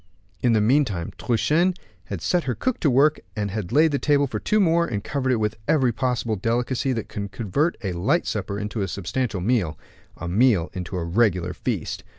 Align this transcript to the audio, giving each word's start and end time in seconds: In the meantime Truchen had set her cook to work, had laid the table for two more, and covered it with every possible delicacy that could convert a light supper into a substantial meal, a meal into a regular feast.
In 0.41 0.53
the 0.53 0.61
meantime 0.61 1.11
Truchen 1.19 1.75
had 2.05 2.21
set 2.23 2.45
her 2.45 2.55
cook 2.55 2.79
to 2.79 2.89
work, 2.89 3.19
had 3.37 3.71
laid 3.71 3.91
the 3.91 3.99
table 3.99 4.25
for 4.25 4.39
two 4.39 4.59
more, 4.59 4.87
and 4.87 5.03
covered 5.03 5.31
it 5.31 5.35
with 5.39 5.57
every 5.67 5.91
possible 5.91 6.35
delicacy 6.35 6.91
that 6.93 7.07
could 7.07 7.31
convert 7.31 7.77
a 7.83 7.91
light 7.91 8.25
supper 8.25 8.57
into 8.57 8.81
a 8.81 8.87
substantial 8.87 9.41
meal, 9.41 9.77
a 10.17 10.27
meal 10.27 10.71
into 10.73 10.97
a 10.97 11.03
regular 11.03 11.53
feast. 11.53 12.03